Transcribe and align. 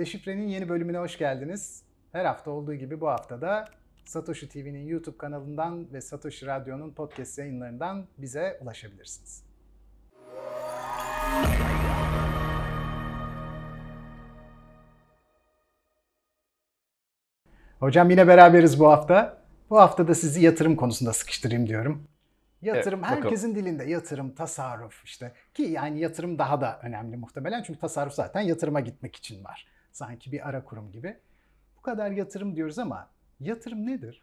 Deşifre'nin 0.00 0.48
yeni 0.48 0.68
bölümüne 0.68 0.98
hoş 0.98 1.18
geldiniz. 1.18 1.82
Her 2.12 2.24
hafta 2.24 2.50
olduğu 2.50 2.74
gibi 2.74 3.00
bu 3.00 3.08
hafta 3.08 3.40
da 3.40 3.64
Satoshi 4.04 4.48
TV'nin 4.48 4.86
YouTube 4.86 5.18
kanalından 5.18 5.92
ve 5.92 6.00
Satoshi 6.00 6.46
Radyo'nun 6.46 6.90
podcast 6.90 7.38
yayınlarından 7.38 8.06
bize 8.18 8.58
ulaşabilirsiniz. 8.62 9.44
Hocam 17.80 18.10
yine 18.10 18.28
beraberiz 18.28 18.80
bu 18.80 18.90
hafta. 18.90 19.42
Bu 19.70 19.78
hafta 19.78 20.08
da 20.08 20.14
sizi 20.14 20.44
yatırım 20.44 20.76
konusunda 20.76 21.12
sıkıştırayım 21.12 21.66
diyorum. 21.66 22.08
Yatırım 22.62 23.00
Evet, 23.00 23.10
bakalım. 23.10 23.24
herkesin 23.24 23.54
dilinde 23.54 23.84
yatırım, 23.84 24.34
tasarruf 24.34 25.04
işte 25.04 25.32
ki 25.54 25.62
yani 25.62 26.00
yatırım 26.00 26.38
daha 26.38 26.60
da 26.60 26.80
önemli 26.82 27.16
muhtemelen 27.16 27.62
çünkü 27.62 27.80
tasarruf 27.80 28.12
zaten 28.12 28.40
yatırıma 28.40 28.80
gitmek 28.80 29.16
için 29.16 29.44
var. 29.44 29.79
Sanki 29.92 30.32
bir 30.32 30.48
ara 30.48 30.64
kurum 30.64 30.92
gibi. 30.92 31.16
Bu 31.78 31.82
kadar 31.82 32.10
yatırım 32.10 32.56
diyoruz 32.56 32.78
ama 32.78 33.08
yatırım 33.40 33.86
nedir? 33.86 34.22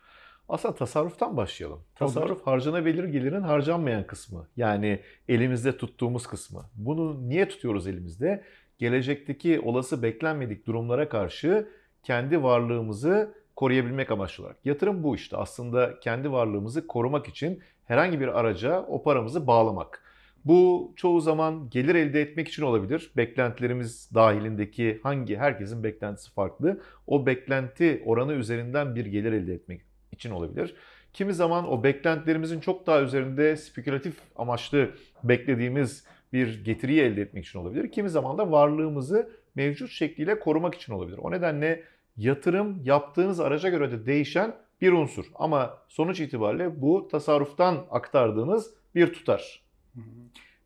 Aslında 0.50 0.76
tasarruftan 0.76 1.38
başlayalım. 1.38 1.78
Olur. 1.78 1.86
Tasarruf 1.96 2.48
harcanabilir 2.48 3.04
gelirin 3.04 3.42
harcanmayan 3.42 4.08
kısmı. 4.08 4.48
Yani 4.58 5.00
elimizde 5.30 5.78
tuttuğumuz 5.78 6.28
kısmı. 6.28 6.66
Bunu 6.76 7.30
niye 7.30 7.50
tutuyoruz 7.50 7.88
elimizde? 7.88 8.44
Gelecekteki 8.78 9.60
olası 9.60 10.04
beklenmedik 10.04 10.68
durumlara 10.68 11.10
karşı 11.10 11.70
kendi 12.04 12.44
varlığımızı 12.44 13.34
koruyabilmek 13.56 14.12
amaçlı 14.12 14.44
olarak. 14.44 14.58
Yatırım 14.66 15.04
bu 15.04 15.16
işte. 15.16 15.38
Aslında 15.38 16.00
kendi 16.00 16.32
varlığımızı 16.32 16.88
korumak 16.88 17.28
için 17.28 17.64
herhangi 17.86 18.20
bir 18.20 18.40
araca 18.40 18.82
o 18.82 19.04
paramızı 19.04 19.48
bağlamak. 19.48 20.04
Bu 20.48 20.94
çoğu 20.96 21.22
zaman 21.22 21.70
gelir 21.70 21.96
elde 21.96 22.22
etmek 22.22 22.48
için 22.48 22.64
olabilir. 22.64 23.12
Beklentilerimiz 23.18 24.10
dahilindeki 24.16 25.00
hangi 25.04 25.38
herkesin 25.38 25.84
beklentisi 25.84 26.34
farklı. 26.34 26.82
O 27.08 27.26
beklenti 27.26 28.04
oranı 28.06 28.34
üzerinden 28.34 28.96
bir 28.96 29.06
gelir 29.06 29.32
elde 29.32 29.54
etmek 29.54 29.82
için 30.12 30.32
olabilir. 30.32 30.76
Kimi 31.14 31.34
zaman 31.34 31.72
o 31.72 31.84
beklentilerimizin 31.84 32.60
çok 32.60 32.88
daha 32.88 33.02
üzerinde 33.02 33.58
spekülatif 33.58 34.14
amaçlı 34.36 34.90
beklediğimiz 35.24 36.06
bir 36.34 36.64
getiriyi 36.64 37.02
elde 37.02 37.22
etmek 37.22 37.46
için 37.46 37.60
olabilir. 37.60 37.92
Kimi 37.92 38.10
zaman 38.10 38.38
da 38.38 38.52
varlığımızı 38.52 39.30
mevcut 39.56 39.90
şekliyle 39.90 40.40
korumak 40.40 40.76
için 40.76 40.94
olabilir. 40.94 41.18
O 41.18 41.32
nedenle 41.32 41.84
yatırım 42.18 42.82
yaptığınız 42.84 43.40
araca 43.40 43.70
göre 43.70 43.92
de 43.92 44.06
değişen 44.06 44.56
bir 44.82 44.92
unsur. 44.92 45.26
Ama 45.36 45.78
sonuç 45.88 46.20
itibariyle 46.20 46.82
bu 46.82 47.08
tasarruftan 47.08 47.86
aktardığınız 47.92 48.74
bir 48.96 49.14
tutar. 49.14 49.67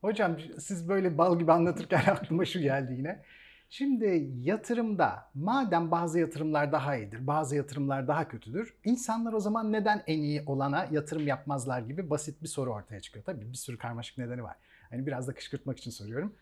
Hocam 0.01 0.37
siz 0.59 0.89
böyle 0.89 1.17
bal 1.17 1.39
gibi 1.39 1.51
anlatırken 1.51 2.01
aklıma 2.07 2.45
şu 2.45 2.59
geldi 2.59 2.93
yine. 2.97 3.21
Şimdi 3.69 4.29
yatırımda 4.41 5.29
madem 5.33 5.91
bazı 5.91 6.19
yatırımlar 6.19 6.71
daha 6.71 6.95
iyidir, 6.95 7.27
bazı 7.27 7.55
yatırımlar 7.55 8.07
daha 8.07 8.27
kötüdür. 8.27 8.73
insanlar 8.85 9.33
o 9.33 9.39
zaman 9.39 9.71
neden 9.71 10.03
en 10.07 10.19
iyi 10.19 10.43
olana 10.45 10.87
yatırım 10.91 11.27
yapmazlar 11.27 11.81
gibi 11.81 12.09
basit 12.09 12.41
bir 12.41 12.47
soru 12.47 12.73
ortaya 12.73 12.99
çıkıyor. 12.99 13.25
Tabii 13.25 13.51
bir 13.51 13.57
sürü 13.57 13.77
karmaşık 13.77 14.17
nedeni 14.17 14.43
var. 14.43 14.55
Hani 14.89 15.07
biraz 15.07 15.27
da 15.27 15.33
kışkırtmak 15.33 15.77
için 15.77 15.91
soruyorum. 15.91 16.35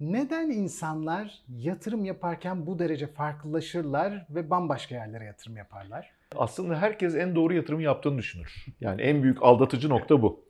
Neden 0.00 0.50
insanlar 0.50 1.42
yatırım 1.48 2.04
yaparken 2.04 2.66
bu 2.66 2.78
derece 2.78 3.06
farklılaşırlar 3.06 4.26
ve 4.30 4.50
bambaşka 4.50 4.94
yerlere 4.94 5.24
yatırım 5.24 5.56
yaparlar? 5.56 6.10
Aslında 6.36 6.78
herkes 6.78 7.14
en 7.14 7.34
doğru 7.34 7.54
yatırımı 7.54 7.82
yaptığını 7.82 8.18
düşünür. 8.18 8.66
Yani 8.80 9.02
en 9.02 9.22
büyük 9.22 9.42
aldatıcı 9.42 9.88
nokta 9.88 10.22
bu. 10.22 10.44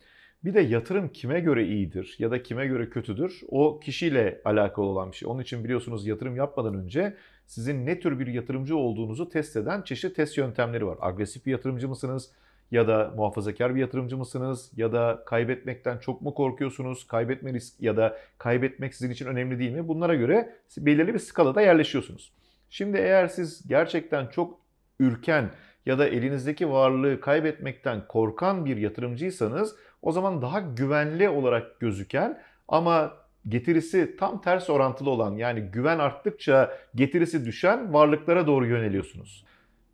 Bir 0.44 0.54
de 0.54 0.60
yatırım 0.60 1.08
kime 1.08 1.40
göre 1.40 1.66
iyidir 1.66 2.16
ya 2.18 2.30
da 2.30 2.42
kime 2.42 2.66
göre 2.66 2.90
kötüdür 2.90 3.40
o 3.48 3.80
kişiyle 3.80 4.40
alakalı 4.44 4.86
olan 4.86 5.12
bir 5.12 5.16
şey. 5.16 5.28
Onun 5.28 5.42
için 5.42 5.64
biliyorsunuz 5.64 6.06
yatırım 6.06 6.36
yapmadan 6.36 6.74
önce 6.74 7.16
sizin 7.46 7.86
ne 7.86 8.00
tür 8.00 8.18
bir 8.18 8.26
yatırımcı 8.26 8.76
olduğunuzu 8.76 9.28
test 9.28 9.56
eden 9.56 9.82
çeşitli 9.82 10.14
test 10.14 10.38
yöntemleri 10.38 10.86
var. 10.86 10.98
Agresif 11.00 11.46
bir 11.46 11.52
yatırımcı 11.52 11.88
mısınız 11.88 12.30
ya 12.70 12.88
da 12.88 13.12
muhafazakar 13.16 13.74
bir 13.74 13.80
yatırımcı 13.80 14.16
mısınız 14.16 14.70
ya 14.76 14.92
da 14.92 15.22
kaybetmekten 15.26 15.98
çok 15.98 16.22
mu 16.22 16.34
korkuyorsunuz? 16.34 17.06
Kaybetme 17.06 17.52
risk 17.52 17.80
ya 17.80 17.96
da 17.96 18.18
kaybetmek 18.38 18.94
sizin 18.94 19.10
için 19.10 19.26
önemli 19.26 19.58
değil 19.58 19.72
mi? 19.72 19.88
Bunlara 19.88 20.14
göre 20.14 20.56
belirli 20.78 21.14
bir 21.14 21.18
skalada 21.18 21.60
yerleşiyorsunuz. 21.60 22.32
Şimdi 22.70 22.98
eğer 22.98 23.26
siz 23.26 23.68
gerçekten 23.68 24.26
çok 24.26 24.60
ürken 25.00 25.50
ya 25.86 25.98
da 25.98 26.08
elinizdeki 26.08 26.70
varlığı 26.70 27.20
kaybetmekten 27.20 28.06
korkan 28.08 28.64
bir 28.64 28.76
yatırımcıysanız 28.76 29.76
o 30.02 30.12
zaman 30.12 30.42
daha 30.42 30.60
güvenli 30.60 31.28
olarak 31.28 31.80
gözüken 31.80 32.42
ama 32.68 33.12
getirisi 33.48 34.16
tam 34.18 34.40
ters 34.40 34.70
orantılı 34.70 35.10
olan 35.10 35.36
yani 35.36 35.60
güven 35.60 35.98
arttıkça 35.98 36.78
getirisi 36.94 37.46
düşen 37.46 37.94
varlıklara 37.94 38.46
doğru 38.46 38.66
yöneliyorsunuz. 38.66 39.44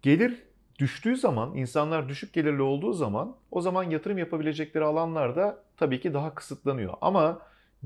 Gelir 0.03 0.43
düştüğü 0.79 1.17
zaman, 1.17 1.57
insanlar 1.57 2.09
düşük 2.09 2.33
gelirli 2.33 2.63
olduğu 2.63 2.93
zaman 2.93 3.37
o 3.51 3.61
zaman 3.61 3.83
yatırım 3.83 4.19
yapabilecekleri 4.19 4.85
alanlar 4.85 5.37
da 5.37 5.63
tabii 5.77 6.01
ki 6.01 6.15
daha 6.15 6.35
kısıtlanıyor. 6.35 6.95
Ama 7.01 7.41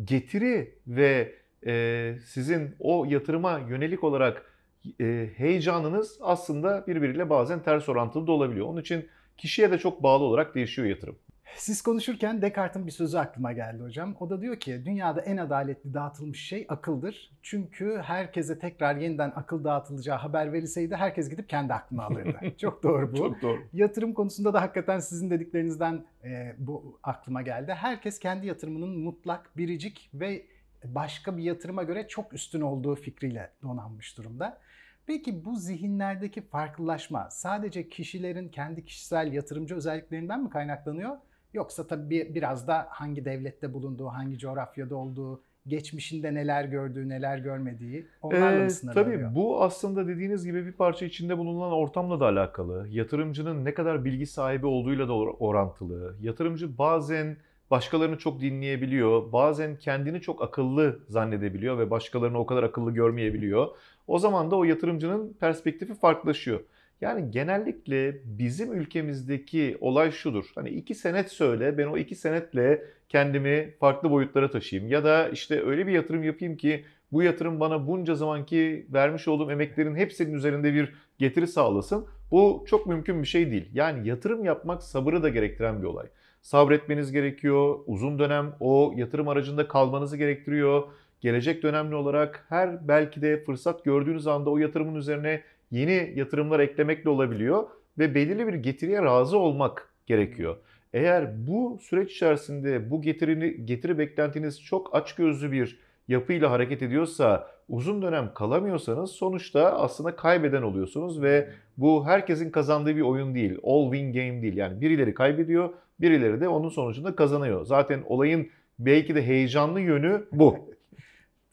getiri 0.05 0.75
ve 0.87 1.35
e, 1.67 2.15
sizin 2.25 2.77
o 2.79 3.05
yatırıma 3.09 3.59
yönelik 3.59 4.05
olarak 4.05 4.53
e, 5.01 5.31
heyecanınız 5.37 6.19
aslında 6.23 6.87
birbiriyle 6.87 7.31
bazen 7.31 7.63
ters 7.63 7.89
orantılı 7.89 8.27
da 8.27 8.33
olabiliyor. 8.33 8.67
Onun 8.67 8.81
için 8.81 9.09
kişiye 9.39 9.71
de 9.71 9.79
çok 9.79 10.03
bağlı 10.03 10.25
olarak 10.25 10.55
değişiyor 10.55 10.89
yatırım. 10.89 11.17
Siz 11.57 11.83
konuşurken 11.83 12.43
Descartes'in 12.43 12.87
bir 12.87 12.93
sözü 12.93 13.19
aklıma 13.19 13.53
geldi 13.53 13.83
hocam. 13.83 14.17
O 14.21 14.31
da 14.31 14.41
diyor 14.41 14.61
ki 14.61 14.83
dünyada 14.85 15.21
en 15.21 15.37
adaletli 15.37 15.95
dağıtılmış 15.95 16.47
şey 16.47 16.67
akıldır. 16.69 17.31
Çünkü 17.43 18.01
herkese 18.05 18.59
tekrar 18.59 18.97
yeniden 18.97 19.33
akıl 19.37 19.65
dağıtılacağı 19.65 20.19
haber 20.19 20.53
verilseydi 20.53 20.97
herkes 20.97 21.31
gidip 21.31 21.49
kendi 21.49 21.75
aklını 21.75 22.05
alırdı. 22.05 22.39
Çok 22.59 22.83
doğru 22.83 23.13
bu. 23.13 23.17
Çok 23.17 23.43
doğru. 23.43 23.59
Yatırım 23.73 24.15
konusunda 24.15 24.55
da 24.55 24.63
hakikaten 24.63 24.99
sizin 24.99 25.31
dediklerinizden 25.31 26.05
e, 26.25 26.55
bu 26.59 26.99
aklıma 27.03 27.43
geldi. 27.43 27.75
Herkes 27.75 28.19
kendi 28.19 28.47
yatırımının 28.47 28.99
mutlak, 28.99 29.57
biricik 29.57 30.11
ve 30.15 30.47
başka 30.85 31.37
bir 31.37 31.43
yatırıma 31.43 31.83
göre 31.83 32.09
çok 32.09 32.33
üstün 32.33 32.61
olduğu 32.61 32.95
fikriyle 32.95 33.51
donanmış 33.63 34.19
durumda. 34.19 34.59
Peki 35.07 35.45
bu 35.45 35.57
zihinlerdeki 35.57 36.41
farklılaşma 36.41 37.31
sadece 37.31 37.89
kişilerin 37.89 38.49
kendi 38.49 38.85
kişisel 38.85 39.33
yatırımcı 39.33 39.75
özelliklerinden 39.75 40.43
mi 40.43 40.51
kaynaklanıyor? 40.51 41.17
Yoksa 41.55 41.87
tabii 41.87 42.11
bir- 42.11 42.35
biraz 42.35 42.69
da 42.69 42.87
hangi 42.91 43.25
devlette 43.25 43.73
bulunduğu, 43.73 44.07
hangi 44.07 44.39
coğrafyada 44.39 44.97
olduğu, 44.97 45.41
geçmişinde 45.67 46.35
neler 46.35 46.65
gördüğü, 46.65 47.09
neler 47.09 47.39
görmediği 47.39 48.07
onlarla 48.23 48.65
Ee, 48.65 48.71
sınırlanıyor? 48.71 49.21
tabii 49.23 49.35
bu 49.35 49.63
aslında 49.63 50.09
dediğiniz 50.09 50.45
gibi 50.45 50.67
bir 50.67 50.73
parça 50.73 51.07
içinde 51.07 51.39
bulunan 51.39 51.73
ortamla 51.73 52.21
da 52.21 52.27
alakalı. 52.27 52.87
Yatırımcının 52.91 53.65
ne 53.65 53.75
kadar 53.75 54.05
bilgi 54.05 54.27
sahibi 54.27 54.67
olduğuyla 54.67 55.09
da 55.09 55.13
or- 55.13 55.37
orantılı. 55.39 56.15
Yatırımcı 56.23 56.79
bazen 56.79 57.37
başkalarını 57.71 58.19
çok 58.19 58.41
dinleyebiliyor. 58.41 59.33
Bazen 59.33 59.77
kendini 59.77 60.21
çok 60.21 60.43
akıllı 60.43 60.99
zannedebiliyor 61.09 61.79
ve 61.79 61.91
başkalarını 61.91 62.39
o 62.39 62.47
kadar 62.47 62.63
akıllı 62.63 62.91
görmeyebiliyor. 62.91 63.67
O 64.07 64.19
zaman 64.19 64.51
da 64.51 64.57
o 64.57 64.65
yatırımcının 64.65 65.33
perspektifi 65.41 65.95
farklılaşıyor. 65.95 66.61
Yani 67.03 67.31
genellikle 67.31 68.21
bizim 68.25 68.73
ülkemizdeki 68.73 69.77
olay 69.81 70.11
şudur. 70.11 70.45
Hani 70.55 70.69
iki 70.69 70.95
senet 70.95 71.31
söyle 71.31 71.79
ben 71.79 71.87
o 71.87 71.97
iki 71.97 72.15
senetle 72.15 72.83
kendimi 73.09 73.75
farklı 73.81 74.11
boyutlara 74.11 74.51
taşıyayım. 74.51 74.91
Ya 74.91 75.05
da 75.05 75.29
işte 75.29 75.63
öyle 75.67 75.87
bir 75.87 75.93
yatırım 75.93 76.25
yapayım 76.25 76.57
ki 76.57 76.85
bu 77.13 77.23
yatırım 77.23 77.61
bana 77.61 77.87
bunca 77.87 78.15
zamanki 78.15 78.87
vermiş 78.93 79.29
olduğum 79.29 79.51
emeklerin 79.51 79.95
hepsinin 79.95 80.35
üzerinde 80.35 80.75
bir 80.75 80.93
getiri 81.19 81.47
sağlasın. 81.47 82.07
Bu 82.31 82.65
çok 82.69 82.87
mümkün 82.87 83.23
bir 83.23 83.29
şey 83.29 83.51
değil. 83.51 83.71
Yani 83.73 84.09
yatırım 84.09 84.45
yapmak 84.45 84.83
sabırı 84.83 85.23
da 85.23 85.29
gerektiren 85.29 85.83
bir 85.83 85.87
olay. 85.87 86.07
Sabretmeniz 86.43 87.13
gerekiyor. 87.13 87.79
Uzun 87.87 88.19
dönem 88.19 88.53
o 88.61 88.93
yatırım 88.97 89.29
aracında 89.29 89.69
kalmanızı 89.69 90.17
gerektiriyor. 90.17 90.83
Gelecek 91.21 91.63
dönemli 91.63 91.95
olarak 91.95 92.47
her 92.49 92.89
belki 92.89 93.23
de 93.23 93.45
fırsat 93.45 93.85
gördüğünüz 93.85 94.27
anda 94.27 94.51
o 94.51 94.59
yatırımın 94.59 94.95
üzerine 94.95 95.43
yeni 95.73 96.13
yatırımlar 96.17 96.61
eklemekle 96.61 97.11
olabiliyor 97.11 97.69
ve 97.99 98.15
belirli 98.15 98.47
bir 98.47 98.55
getiriye 98.55 99.03
razı 99.03 99.39
olmak 99.39 99.95
gerekiyor. 100.07 100.57
Eğer 100.93 101.47
bu 101.47 101.79
süreç 101.83 102.13
içerisinde 102.13 102.91
bu 102.91 103.03
getirini 103.03 103.67
getiri 103.67 103.99
beklentiniz 103.99 104.63
çok 104.63 104.95
açgözlü 104.95 105.53
bir 105.53 105.79
yapıyla 106.09 106.51
hareket 106.51 106.83
ediyorsa, 106.83 107.49
uzun 107.69 108.03
dönem 108.03 108.35
kalamıyorsanız 108.35 109.11
sonuçta 109.11 109.79
aslında 109.79 110.17
kaybeden 110.17 110.63
oluyorsunuz 110.63 111.23
ve 111.23 111.51
bu 111.77 112.07
herkesin 112.07 112.51
kazandığı 112.51 112.97
bir 112.97 113.01
oyun 113.01 113.35
değil. 113.35 113.59
All 113.63 113.93
win 113.93 114.13
game 114.13 114.43
değil. 114.43 114.57
Yani 114.57 114.81
birileri 114.81 115.15
kaybediyor, 115.15 115.71
birileri 116.01 116.41
de 116.41 116.49
onun 116.49 116.69
sonucunda 116.69 117.17
kazanıyor. 117.17 117.67
Zaten 117.67 118.03
olayın 118.07 118.49
belki 118.79 119.15
de 119.15 119.27
heyecanlı 119.27 119.81
yönü 119.81 120.25
bu. 120.33 120.59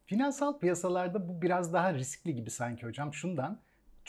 Finansal 0.06 0.60
piyasalarda 0.60 1.30
bu 1.30 1.42
biraz 1.42 1.74
daha 1.74 1.94
riskli 1.94 2.36
gibi 2.36 2.50
sanki 2.50 2.86
hocam. 2.86 3.14
Şundan 3.14 3.60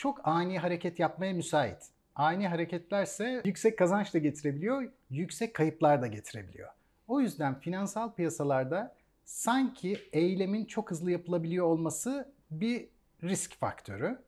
çok 0.01 0.27
ani 0.27 0.59
hareket 0.59 0.99
yapmaya 0.99 1.33
müsait. 1.33 1.77
Ani 2.15 2.47
hareketlerse 2.47 3.41
yüksek 3.45 3.77
kazanç 3.77 4.13
da 4.13 4.17
getirebiliyor, 4.17 4.91
yüksek 5.09 5.53
kayıplar 5.53 6.01
da 6.01 6.07
getirebiliyor. 6.07 6.69
O 7.07 7.21
yüzden 7.21 7.59
finansal 7.59 8.13
piyasalarda 8.13 8.95
sanki 9.25 9.97
eylemin 10.13 10.65
çok 10.65 10.91
hızlı 10.91 11.11
yapılabiliyor 11.11 11.65
olması 11.65 12.33
bir 12.51 12.87
risk 13.23 13.59
faktörü. 13.59 14.19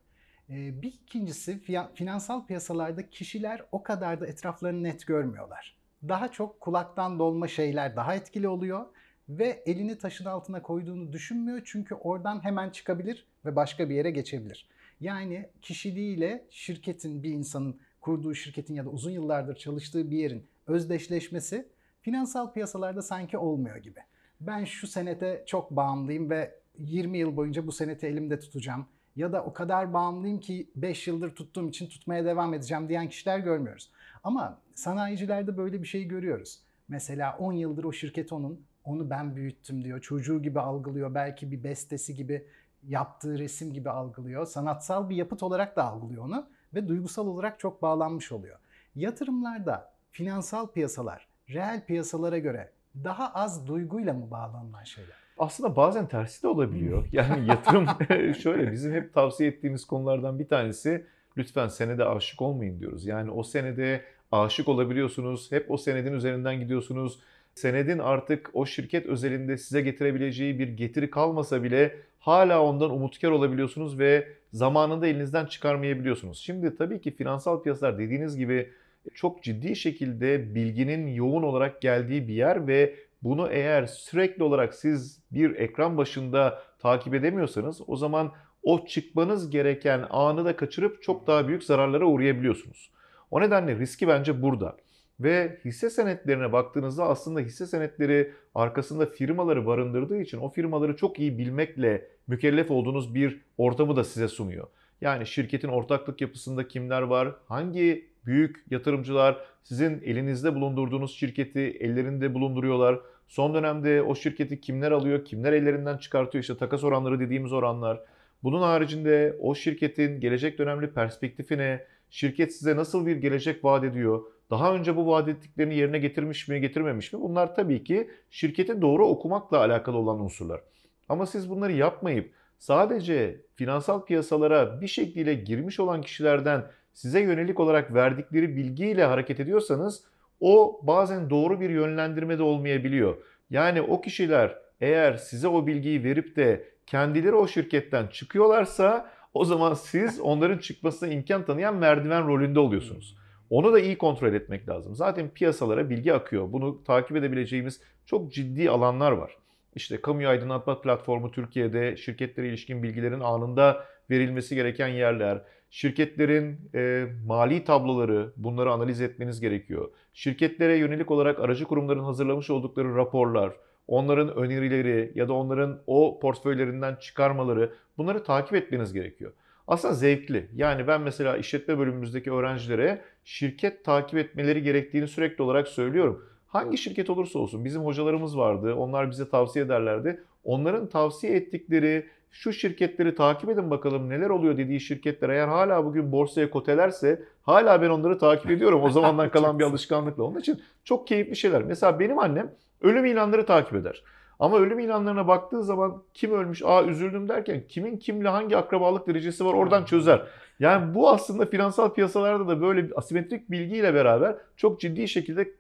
Ee, 0.50 0.82
Bir 0.82 0.94
ikincisi 0.94 1.60
finansal 1.96 2.46
piyasalarda 2.46 3.10
kişiler 3.10 3.62
o 3.72 3.84
kadar 3.84 4.22
da 4.22 4.28
etraflarını 4.28 4.84
net 4.84 5.08
görmüyorlar. 5.08 5.78
Daha 6.08 6.32
çok 6.32 6.62
kulaktan 6.62 7.20
dolma 7.20 7.48
şeyler 7.48 7.96
daha 7.96 8.16
etkili 8.16 8.48
oluyor 8.48 8.86
ve 9.30 9.64
elini 9.66 9.98
taşın 9.98 10.26
altına 10.26 10.62
koyduğunu 10.62 11.14
düşünmüyor 11.14 11.62
çünkü 11.66 11.96
oradan 11.96 12.44
hemen 12.44 12.70
çıkabilir 12.70 13.26
ve 13.46 13.56
başka 13.56 13.90
bir 13.90 13.96
yere 13.96 14.12
geçebilir. 14.12 14.68
Yani 15.04 15.50
kişiliğiyle 15.62 16.46
şirketin 16.50 17.24
bir 17.24 17.30
insanın 17.30 17.80
kurduğu 18.02 18.36
şirketin 18.36 18.76
ya 18.76 18.86
da 18.86 18.90
uzun 18.90 19.12
yıllardır 19.12 19.56
çalıştığı 19.56 20.12
bir 20.12 20.18
yerin 20.18 20.48
özdeşleşmesi 20.68 21.68
finansal 22.02 22.54
piyasalarda 22.54 23.02
sanki 23.02 23.38
olmuyor 23.38 23.78
gibi. 23.78 24.00
Ben 24.42 24.64
şu 24.64 24.88
senete 24.88 25.44
çok 25.48 25.72
bağımlıyım 25.72 26.30
ve 26.30 26.56
20 26.80 27.18
yıl 27.18 27.36
boyunca 27.36 27.68
bu 27.68 27.72
seneti 27.72 28.08
elimde 28.08 28.40
tutacağım 28.40 28.86
ya 29.16 29.34
da 29.34 29.46
o 29.46 29.54
kadar 29.54 29.94
bağımlıyım 29.94 30.40
ki 30.40 30.72
5 30.76 31.08
yıldır 31.08 31.36
tuttuğum 31.36 31.70
için 31.70 31.88
tutmaya 31.88 32.26
devam 32.26 32.54
edeceğim 32.54 32.90
diyen 32.90 33.10
kişiler 33.10 33.40
görmüyoruz. 33.40 33.92
Ama 34.24 34.62
sanayicilerde 34.76 35.58
böyle 35.58 35.82
bir 35.82 35.88
şey 35.88 36.04
görüyoruz. 36.04 36.60
Mesela 36.88 37.38
10 37.38 37.54
yıldır 37.54 37.84
o 37.84 37.94
şirket 37.94 38.34
onun, 38.34 38.66
onu 38.84 39.10
ben 39.10 39.36
büyüttüm 39.36 39.84
diyor. 39.84 40.02
Çocuğu 40.02 40.42
gibi 40.42 40.60
algılıyor, 40.60 41.16
belki 41.16 41.52
bir 41.52 41.64
bestesi 41.64 42.16
gibi 42.16 42.48
yaptığı 42.88 43.40
resim 43.40 43.74
gibi 43.74 43.90
algılıyor. 43.90 44.46
Sanatsal 44.46 45.10
bir 45.10 45.16
yapıt 45.16 45.44
olarak 45.44 45.76
da 45.76 45.84
algılıyor 45.84 46.24
onu 46.24 46.48
ve 46.74 46.88
duygusal 46.88 47.28
olarak 47.28 47.60
çok 47.60 47.82
bağlanmış 47.82 48.32
oluyor. 48.32 48.60
Yatırımlarda 48.96 49.94
finansal 50.12 50.68
piyasalar 50.68 51.28
reel 51.50 51.86
piyasalara 51.86 52.38
göre 52.38 52.72
daha 53.04 53.34
az 53.34 53.68
duyguyla 53.68 54.14
mı 54.14 54.32
bağlanılan 54.32 54.84
şeyler? 54.84 55.16
Aslında 55.38 55.76
bazen 55.76 56.08
tersi 56.08 56.44
de 56.44 56.48
olabiliyor. 56.48 57.08
Yani 57.12 57.48
yatırım 57.48 57.86
şöyle 58.34 58.72
bizim 58.72 58.94
hep 58.94 59.14
tavsiye 59.14 59.50
ettiğimiz 59.50 59.86
konulardan 59.86 60.40
bir 60.40 60.48
tanesi 60.48 61.06
lütfen 61.38 61.68
senede 61.68 62.06
aşık 62.06 62.42
olmayın 62.42 62.80
diyoruz. 62.80 63.06
Yani 63.06 63.32
o 63.32 63.44
senede 63.44 64.02
aşık 64.32 64.70
olabiliyorsunuz. 64.70 65.52
Hep 65.52 65.72
o 65.72 65.78
senedin 65.78 66.14
üzerinden 66.14 66.60
gidiyorsunuz. 66.60 67.20
Senedin 67.56 68.00
artık 68.00 68.50
o 68.54 68.66
şirket 68.66 69.06
özelinde 69.06 69.58
size 69.58 69.82
getirebileceği 69.82 70.60
bir 70.60 70.68
getiri 70.68 71.10
kalmasa 71.10 71.64
bile 71.64 71.96
hala 72.24 72.64
ondan 72.64 72.92
umutkar 72.92 73.32
olabiliyorsunuz 73.32 74.00
ve 74.00 74.28
zamanında 74.54 75.08
elinizden 75.08 75.46
çıkarmayabiliyorsunuz. 75.46 76.38
Şimdi 76.38 76.76
tabii 76.76 77.02
ki 77.02 77.12
finansal 77.16 77.64
piyasalar 77.64 77.98
dediğiniz 78.00 78.38
gibi 78.38 78.70
çok 79.14 79.44
ciddi 79.44 79.76
şekilde 79.76 80.56
bilginin 80.56 81.08
yoğun 81.08 81.44
olarak 81.44 81.82
geldiği 81.82 82.28
bir 82.28 82.34
yer 82.34 82.68
ve 82.68 82.96
bunu 83.24 83.50
eğer 83.52 83.86
sürekli 83.86 84.44
olarak 84.44 84.74
siz 84.74 85.20
bir 85.32 85.56
ekran 85.56 85.98
başında 85.98 86.64
takip 86.80 87.14
edemiyorsanız 87.14 87.82
o 87.88 87.96
zaman 87.96 88.32
o 88.64 88.86
çıkmanız 88.86 89.50
gereken 89.50 90.06
anı 90.10 90.46
da 90.46 90.56
kaçırıp 90.56 91.02
çok 91.02 91.28
daha 91.28 91.48
büyük 91.48 91.64
zararlara 91.64 92.06
uğrayabiliyorsunuz. 92.06 92.90
O 93.32 93.42
nedenle 93.42 93.76
riski 93.76 94.08
bence 94.08 94.42
burada. 94.42 94.78
Ve 95.20 95.60
hisse 95.66 95.90
senetlerine 95.90 96.52
baktığınızda 96.52 97.04
aslında 97.04 97.40
hisse 97.40 97.66
senetleri 97.66 98.32
arkasında 98.56 99.06
firmaları 99.06 99.66
barındırdığı 99.66 100.22
için 100.22 100.38
o 100.38 100.50
firmaları 100.50 100.96
çok 100.96 101.20
iyi 101.20 101.38
bilmekle 101.38 102.08
mükellef 102.28 102.72
olduğunuz 102.72 103.16
bir 103.16 103.42
ortamı 103.58 103.96
da 103.96 104.04
size 104.04 104.28
sunuyor. 104.28 104.68
Yani 105.02 105.26
şirketin 105.26 105.68
ortaklık 105.68 106.22
yapısında 106.22 106.68
kimler 106.68 107.02
var, 107.02 107.36
hangi 107.48 108.08
büyük 108.26 108.66
yatırımcılar 108.70 109.38
sizin 109.64 110.02
elinizde 110.02 110.56
bulundurduğunuz 110.56 111.16
şirketi 111.16 111.60
ellerinde 111.60 112.34
bulunduruyorlar. 112.34 113.00
Son 113.28 113.54
dönemde 113.54 114.02
o 114.02 114.16
şirketi 114.16 114.62
kimler 114.62 114.92
alıyor, 114.92 115.26
kimler 115.26 115.54
ellerinden 115.54 115.98
çıkartıyor 115.98 116.42
işte 116.42 116.58
takas 116.58 116.84
oranları 116.84 117.20
dediğimiz 117.20 117.54
oranlar. 117.54 118.00
Bunun 118.44 118.62
haricinde 118.62 119.36
o 119.40 119.56
şirketin 119.56 120.20
gelecek 120.20 120.58
dönemli 120.58 120.94
perspektifine, 120.94 121.86
şirket 122.10 122.54
size 122.54 122.76
nasıl 122.76 123.06
bir 123.06 123.16
gelecek 123.16 123.64
vaat 123.64 123.84
ediyor, 123.84 124.22
daha 124.54 124.76
önce 124.76 124.96
bu 124.96 125.08
vaat 125.08 125.28
ettiklerini 125.28 125.76
yerine 125.76 126.00
getirmiş 126.00 126.48
mi, 126.48 126.62
getirmemiş 126.62 127.14
mi? 127.14 127.22
Bunlar 127.22 127.56
tabii 127.56 127.84
ki 127.84 128.10
şirketi 128.30 128.82
doğru 128.82 129.08
okumakla 129.08 129.58
alakalı 129.58 129.98
olan 129.98 130.20
unsurlar. 130.20 130.62
Ama 131.10 131.26
siz 131.26 131.50
bunları 131.50 131.72
yapmayıp 131.72 132.34
sadece 132.60 133.42
finansal 133.56 134.06
piyasalara 134.06 134.82
bir 134.82 134.88
şekilde 134.88 135.34
girmiş 135.34 135.80
olan 135.80 136.02
kişilerden 136.02 136.66
size 136.94 137.20
yönelik 137.20 137.60
olarak 137.60 137.94
verdikleri 137.94 138.56
bilgiyle 138.56 139.04
hareket 139.04 139.40
ediyorsanız 139.40 140.04
o 140.40 140.80
bazen 140.84 141.30
doğru 141.30 141.60
bir 141.60 141.70
yönlendirme 141.70 142.38
de 142.38 142.44
olmayabiliyor. 142.44 143.18
Yani 143.50 143.82
o 143.82 144.02
kişiler 144.02 144.58
eğer 144.82 145.18
size 145.18 145.48
o 145.48 145.68
bilgiyi 145.68 146.04
verip 146.04 146.36
de 146.36 146.68
kendileri 146.86 147.36
o 147.36 147.48
şirketten 147.48 148.08
çıkıyorlarsa 148.08 149.10
o 149.34 149.46
zaman 149.46 149.74
siz 149.74 150.20
onların 150.20 150.58
çıkmasına 150.58 151.10
imkan 151.10 151.46
tanıyan 151.46 151.76
merdiven 151.76 152.28
rolünde 152.28 152.60
oluyorsunuz. 152.60 153.23
Onu 153.54 153.74
da 153.74 153.80
iyi 153.80 153.98
kontrol 153.98 154.34
etmek 154.34 154.70
lazım. 154.70 154.96
Zaten 154.96 155.30
piyasalara 155.30 155.90
bilgi 155.90 156.14
akıyor. 156.14 156.52
Bunu 156.52 156.84
takip 156.84 157.18
edebileceğimiz 157.18 157.82
çok 158.06 158.34
ciddi 158.34 158.70
alanlar 158.70 159.12
var. 159.12 159.38
İşte 159.76 160.02
kamuya 160.02 160.30
aydınlatma 160.30 160.82
platformu 160.82 161.32
Türkiye'de 161.32 161.98
şirketlere 161.98 162.48
ilişkin 162.48 162.84
bilgilerin 162.84 163.20
anında 163.20 163.86
verilmesi 164.10 164.56
gereken 164.56 164.88
yerler. 164.88 165.42
Şirketlerin 165.70 166.70
e, 166.76 167.06
mali 167.26 167.64
tabloları 167.64 168.34
bunları 168.38 168.72
analiz 168.72 169.02
etmeniz 169.02 169.42
gerekiyor. 169.42 169.92
Şirketlere 170.14 170.78
yönelik 170.78 171.12
olarak 171.12 171.40
aracı 171.40 171.66
kurumların 171.66 172.04
hazırlamış 172.04 172.50
oldukları 172.50 172.96
raporlar, 172.96 173.54
onların 173.88 174.36
önerileri 174.36 175.12
ya 175.16 175.28
da 175.28 175.34
onların 175.34 175.82
o 175.88 176.20
portföylerinden 176.20 176.96
çıkarmaları 176.96 177.74
bunları 177.98 178.24
takip 178.24 178.56
etmeniz 178.56 178.94
gerekiyor. 178.94 179.32
Aslında 179.68 179.94
zevkli. 179.94 180.50
Yani 180.56 180.88
ben 180.88 181.02
mesela 181.02 181.38
işletme 181.38 181.80
bölümümüzdeki 181.80 182.32
öğrencilere 182.32 183.02
şirket 183.24 183.86
takip 183.86 184.20
etmeleri 184.20 184.64
gerektiğini 184.64 185.08
sürekli 185.08 185.44
olarak 185.44 185.68
söylüyorum. 185.68 186.26
Hangi 186.48 186.78
şirket 186.78 187.10
olursa 187.10 187.40
olsun 187.40 187.66
bizim 187.66 187.82
hocalarımız 187.82 188.38
vardı. 188.38 188.76
Onlar 188.76 189.12
bize 189.12 189.30
tavsiye 189.30 189.66
ederlerdi. 189.66 190.24
Onların 190.44 190.90
tavsiye 190.90 191.36
ettikleri 191.36 192.06
şu 192.32 192.54
şirketleri 192.54 193.16
takip 193.16 193.50
edin 193.50 193.72
bakalım 193.72 194.10
neler 194.10 194.30
oluyor 194.30 194.58
dediği 194.58 194.80
şirketler 194.80 195.30
eğer 195.30 195.48
hala 195.48 195.86
bugün 195.86 196.12
borsaya 196.12 196.50
kotelerse 196.50 197.24
hala 197.42 197.82
ben 197.82 197.90
onları 197.90 198.18
takip 198.18 198.52
ediyorum. 198.52 198.84
O 198.84 198.90
zamandan 198.90 199.30
kalan 199.32 199.60
bir 199.60 199.64
alışkanlıkla. 199.64 200.24
Onun 200.24 200.40
için 200.40 200.62
çok 200.84 201.08
keyifli 201.08 201.36
şeyler. 201.36 201.64
Mesela 201.64 202.00
benim 202.00 202.20
annem 202.20 202.52
ölüm 202.82 203.06
ilanları 203.06 203.46
takip 203.46 203.76
eder. 203.76 204.04
Ama 204.44 204.58
ölüm 204.58 204.80
ilanlarına 204.80 205.28
baktığı 205.28 205.64
zaman 205.64 206.04
kim 206.14 206.32
ölmüş, 206.32 206.62
aa 206.66 206.84
üzüldüm 206.84 207.30
derken 207.30 207.64
kimin 207.68 207.98
kimle 207.98 208.30
hangi 208.30 208.58
akrabalık 208.58 209.08
derecesi 209.08 209.46
var 209.46 209.54
oradan 209.54 209.86
çözer. 209.86 210.28
Yani 210.60 210.96
bu 210.96 211.10
aslında 211.10 211.46
finansal 211.46 211.94
piyasalarda 211.94 212.48
da 212.48 212.62
böyle 212.62 212.96
asimetrik 212.96 213.52
bilgiyle 213.52 213.94
beraber 213.94 214.36
çok 214.56 214.82
ciddi 214.82 215.08
şekilde 215.08 215.52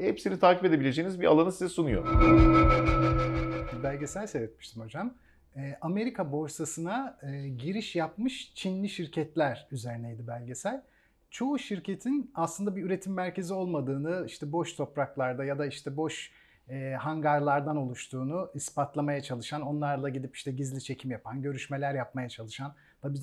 hepsini 0.00 0.38
takip 0.38 0.64
edebileceğiniz 0.64 1.20
bir 1.20 1.26
alanı 1.26 1.52
size 1.52 1.68
sunuyor. 1.68 2.06
Bir 3.78 3.82
belgesel 3.82 4.26
seyretmiştim 4.26 4.82
hocam. 4.82 5.14
Ee, 5.56 5.78
Amerika 5.80 6.32
borsasına 6.32 7.18
e, 7.22 7.48
giriş 7.48 7.96
yapmış 7.96 8.54
Çinli 8.54 8.88
şirketler 8.88 9.68
üzerineydi 9.70 10.26
belgesel. 10.26 10.82
Çoğu 11.30 11.58
şirketin 11.58 12.30
aslında 12.34 12.76
bir 12.76 12.82
üretim 12.82 13.14
merkezi 13.14 13.54
olmadığını, 13.54 14.24
işte 14.26 14.52
boş 14.52 14.74
topraklarda 14.76 15.44
ya 15.44 15.58
da 15.58 15.66
işte 15.66 15.96
boş 15.96 16.32
e, 16.68 16.92
hangarlardan 16.92 17.76
oluştuğunu 17.76 18.50
ispatlamaya 18.54 19.20
çalışan, 19.22 19.62
onlarla 19.62 20.08
gidip 20.08 20.36
işte 20.36 20.52
gizli 20.52 20.82
çekim 20.82 21.10
yapan, 21.10 21.42
görüşmeler 21.42 21.94
yapmaya 21.94 22.28
çalışan, 22.28 22.74
tabii 23.02 23.18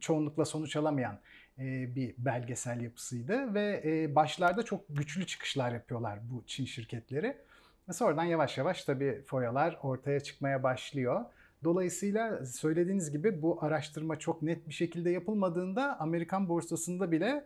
çoğunlukla 0.00 0.44
sonuç 0.44 0.76
alamayan 0.76 1.18
e, 1.58 1.94
bir 1.94 2.14
belgesel 2.18 2.80
yapısıydı 2.80 3.54
ve 3.54 3.82
e, 3.84 4.14
başlarda 4.14 4.62
çok 4.62 4.84
güçlü 4.88 5.26
çıkışlar 5.26 5.72
yapıyorlar 5.72 6.18
bu 6.30 6.44
Çin 6.46 6.64
şirketleri. 6.64 7.36
Ve 7.88 7.92
sonradan 7.92 8.24
yavaş 8.24 8.58
yavaş 8.58 8.84
tabii 8.84 9.22
foyalar 9.26 9.78
ortaya 9.82 10.20
çıkmaya 10.20 10.62
başlıyor. 10.62 11.24
Dolayısıyla 11.64 12.46
söylediğiniz 12.46 13.10
gibi 13.10 13.42
bu 13.42 13.64
araştırma 13.64 14.18
çok 14.18 14.42
net 14.42 14.68
bir 14.68 14.74
şekilde 14.74 15.10
yapılmadığında 15.10 16.00
Amerikan 16.00 16.48
borsasında 16.48 17.12
bile 17.12 17.44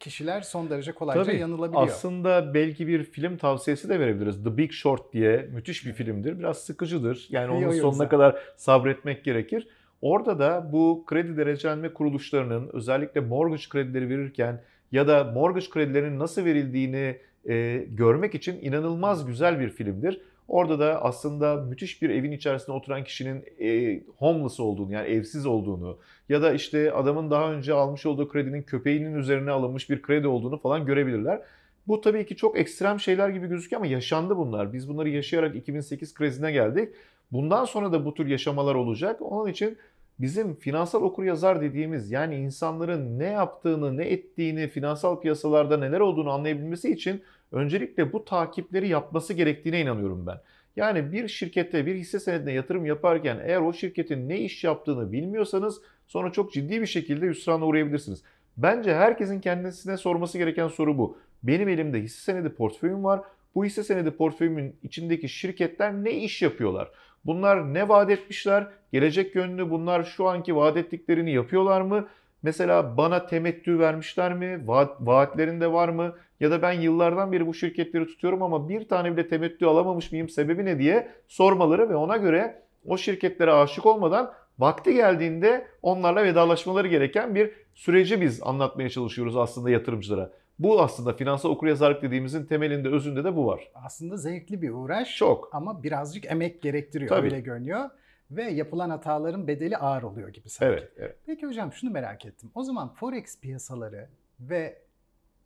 kişiler 0.00 0.40
son 0.40 0.70
derece 0.70 0.92
kolayca 0.92 1.24
Tabii, 1.24 1.36
yanılabiliyor. 1.36 1.82
Aslında 1.82 2.54
belki 2.54 2.86
bir 2.86 3.04
film 3.04 3.36
tavsiyesi 3.36 3.88
de 3.88 4.00
verebiliriz. 4.00 4.44
The 4.44 4.56
Big 4.56 4.72
Short 4.72 5.12
diye 5.12 5.48
müthiş 5.52 5.86
bir 5.86 5.92
filmdir. 5.92 6.38
Biraz 6.38 6.58
sıkıcıdır. 6.58 7.26
Yani 7.30 7.50
onun 7.50 7.72
sonuna 7.72 8.08
kadar 8.08 8.38
sabretmek 8.56 9.24
gerekir. 9.24 9.68
Orada 10.02 10.38
da 10.38 10.72
bu 10.72 11.04
kredi 11.06 11.36
derecelenme 11.36 11.94
kuruluşlarının 11.94 12.70
özellikle 12.72 13.20
mortgage 13.20 13.62
kredileri 13.68 14.08
verirken 14.08 14.62
ya 14.92 15.08
da 15.08 15.24
mortgage 15.24 15.70
kredilerinin 15.70 16.18
nasıl 16.18 16.44
verildiğini 16.44 17.18
e, 17.48 17.86
görmek 17.90 18.34
için 18.34 18.58
inanılmaz 18.62 19.26
güzel 19.26 19.60
bir 19.60 19.68
filmdir. 19.68 20.20
Orada 20.50 20.78
da 20.78 21.02
aslında 21.02 21.56
müthiş 21.56 22.02
bir 22.02 22.10
evin 22.10 22.32
içerisinde 22.32 22.72
oturan 22.72 23.04
kişinin 23.04 23.44
e, 23.60 24.00
homeless 24.18 24.60
olduğunu 24.60 24.92
yani 24.92 25.08
evsiz 25.08 25.46
olduğunu 25.46 25.98
ya 26.28 26.42
da 26.42 26.52
işte 26.52 26.92
adamın 26.92 27.30
daha 27.30 27.52
önce 27.52 27.72
almış 27.72 28.06
olduğu 28.06 28.28
kredinin 28.28 28.62
köpeğinin 28.62 29.14
üzerine 29.14 29.50
alınmış 29.50 29.90
bir 29.90 30.02
kredi 30.02 30.28
olduğunu 30.28 30.58
falan 30.58 30.86
görebilirler. 30.86 31.42
Bu 31.88 32.00
tabii 32.00 32.26
ki 32.26 32.36
çok 32.36 32.58
ekstrem 32.58 33.00
şeyler 33.00 33.28
gibi 33.28 33.46
gözüküyor 33.46 33.82
ama 33.82 33.90
yaşandı 33.90 34.36
bunlar. 34.36 34.72
Biz 34.72 34.88
bunları 34.88 35.08
yaşayarak 35.08 35.56
2008 35.56 36.14
krizine 36.14 36.52
geldik. 36.52 36.88
Bundan 37.32 37.64
sonra 37.64 37.92
da 37.92 38.04
bu 38.04 38.14
tür 38.14 38.26
yaşamalar 38.26 38.74
olacak. 38.74 39.22
Onun 39.22 39.50
için 39.50 39.78
bizim 40.20 40.54
finansal 40.54 41.02
okuryazar 41.02 41.60
dediğimiz 41.60 42.10
yani 42.10 42.36
insanların 42.36 43.18
ne 43.18 43.26
yaptığını, 43.26 43.96
ne 43.96 44.04
ettiğini, 44.04 44.68
finansal 44.68 45.20
piyasalarda 45.20 45.76
neler 45.76 46.00
olduğunu 46.00 46.30
anlayabilmesi 46.30 46.92
için 46.92 47.22
öncelikle 47.52 48.12
bu 48.12 48.24
takipleri 48.24 48.88
yapması 48.88 49.34
gerektiğine 49.34 49.80
inanıyorum 49.80 50.26
ben. 50.26 50.40
Yani 50.76 51.12
bir 51.12 51.28
şirkette 51.28 51.86
bir 51.86 51.94
hisse 51.94 52.20
senedine 52.20 52.52
yatırım 52.52 52.86
yaparken 52.86 53.38
eğer 53.44 53.60
o 53.60 53.72
şirketin 53.72 54.28
ne 54.28 54.40
iş 54.40 54.64
yaptığını 54.64 55.12
bilmiyorsanız 55.12 55.80
sonra 56.06 56.32
çok 56.32 56.52
ciddi 56.52 56.80
bir 56.80 56.86
şekilde 56.86 57.26
hüsrana 57.26 57.66
uğrayabilirsiniz. 57.66 58.22
Bence 58.56 58.94
herkesin 58.94 59.40
kendisine 59.40 59.96
sorması 59.96 60.38
gereken 60.38 60.68
soru 60.68 60.98
bu. 60.98 61.18
Benim 61.42 61.68
elimde 61.68 62.00
hisse 62.00 62.20
senedi 62.20 62.48
portföyüm 62.48 63.04
var. 63.04 63.20
Bu 63.54 63.64
hisse 63.64 63.84
senedi 63.84 64.10
portföyümün 64.10 64.76
içindeki 64.82 65.28
şirketler 65.28 66.04
ne 66.04 66.12
iş 66.12 66.42
yapıyorlar? 66.42 66.90
Bunlar 67.24 67.74
ne 67.74 67.88
vaat 67.88 68.10
etmişler? 68.10 68.66
Gelecek 68.92 69.34
yönlü 69.34 69.70
bunlar 69.70 70.02
şu 70.02 70.28
anki 70.28 70.56
vaat 70.56 70.76
ettiklerini 70.76 71.32
yapıyorlar 71.32 71.80
mı? 71.80 72.08
Mesela 72.42 72.96
bana 72.96 73.26
temettü 73.26 73.78
vermişler 73.78 74.34
mi? 74.34 74.62
Vaat, 74.66 74.96
vaatlerinde 75.00 75.72
var 75.72 75.88
mı? 75.88 76.14
Ya 76.40 76.50
da 76.50 76.62
ben 76.62 76.72
yıllardan 76.72 77.32
beri 77.32 77.46
bu 77.46 77.54
şirketleri 77.54 78.06
tutuyorum 78.06 78.42
ama 78.42 78.68
bir 78.68 78.88
tane 78.88 79.12
bile 79.12 79.28
temettü 79.28 79.66
alamamış 79.66 80.12
mıyım? 80.12 80.28
Sebebi 80.28 80.64
ne 80.64 80.78
diye 80.78 81.10
sormaları 81.28 81.88
ve 81.90 81.96
ona 81.96 82.16
göre 82.16 82.62
o 82.86 82.96
şirketlere 82.96 83.52
aşık 83.52 83.86
olmadan 83.86 84.32
vakti 84.58 84.94
geldiğinde 84.94 85.66
onlarla 85.82 86.24
vedalaşmaları 86.24 86.88
gereken 86.88 87.34
bir 87.34 87.50
süreci 87.74 88.20
biz 88.20 88.42
anlatmaya 88.42 88.88
çalışıyoruz 88.88 89.36
aslında 89.36 89.70
yatırımcılara. 89.70 90.30
Bu 90.60 90.82
aslında 90.82 91.12
finansal 91.12 91.50
okuryazarlık 91.50 92.02
dediğimizin 92.02 92.44
temelinde, 92.44 92.88
özünde 92.88 93.24
de 93.24 93.36
bu 93.36 93.46
var. 93.46 93.70
Aslında 93.74 94.16
zevkli 94.16 94.62
bir 94.62 94.70
uğraş 94.70 95.16
Çok. 95.16 95.54
ama 95.54 95.82
birazcık 95.82 96.24
emek 96.24 96.62
gerektiriyor 96.62 97.08
Tabii. 97.08 97.26
öyle 97.26 97.40
görünüyor. 97.40 97.90
Ve 98.30 98.42
yapılan 98.42 98.90
hataların 98.90 99.48
bedeli 99.48 99.76
ağır 99.76 100.02
oluyor 100.02 100.28
gibi 100.28 100.48
sanki. 100.48 100.72
Evet, 100.72 100.92
evet. 100.96 101.16
Peki 101.26 101.46
hocam 101.46 101.72
şunu 101.72 101.90
merak 101.90 102.26
ettim. 102.26 102.50
O 102.54 102.62
zaman 102.62 102.94
forex 102.94 103.40
piyasaları 103.40 104.08
ve 104.40 104.82